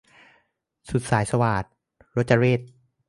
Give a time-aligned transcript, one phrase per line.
[0.89, 1.63] สุดสายสวาท-
[2.17, 2.59] รจเรข